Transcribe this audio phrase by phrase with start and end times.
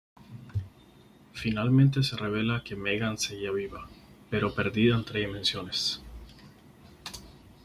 [1.33, 3.87] Finalmente, se revela que Meggan sigue viva,
[4.31, 6.01] pero perdida entre dimensiones.